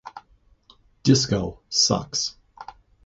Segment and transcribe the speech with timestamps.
[1.03, 2.35] Disco sucks.